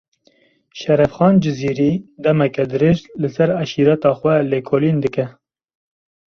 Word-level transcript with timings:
Şerefxan 0.79 1.35
Cizîrî, 1.43 1.91
demeke 2.23 2.65
dirêj, 2.71 2.97
li 3.21 3.29
ser 3.35 3.49
eşîreta 3.61 4.11
xwe 4.19 4.35
lêkolîn 4.51 4.97
dike 5.03 5.25